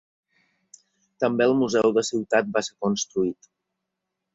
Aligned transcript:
També 1.25 1.47
el 1.51 1.55
museu 1.61 1.87
de 1.95 2.01
la 2.03 2.07
ciutat 2.11 2.53
va 2.59 2.67
ser 2.71 2.77
construït. 2.87 3.57